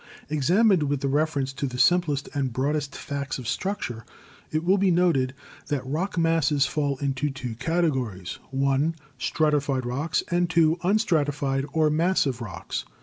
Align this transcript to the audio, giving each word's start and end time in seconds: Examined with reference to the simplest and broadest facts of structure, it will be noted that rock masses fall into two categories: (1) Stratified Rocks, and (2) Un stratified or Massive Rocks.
Examined 0.29 0.81
with 0.81 1.05
reference 1.05 1.53
to 1.53 1.67
the 1.67 1.77
simplest 1.77 2.27
and 2.33 2.51
broadest 2.51 2.95
facts 2.95 3.37
of 3.37 3.47
structure, 3.47 4.03
it 4.51 4.63
will 4.63 4.79
be 4.79 4.89
noted 4.89 5.35
that 5.67 5.85
rock 5.85 6.17
masses 6.17 6.65
fall 6.65 6.97
into 6.97 7.29
two 7.29 7.53
categories: 7.53 8.39
(1) 8.49 8.95
Stratified 9.19 9.85
Rocks, 9.85 10.23
and 10.31 10.49
(2) 10.49 10.79
Un 10.81 10.97
stratified 10.97 11.67
or 11.71 11.91
Massive 11.91 12.41
Rocks. 12.41 12.83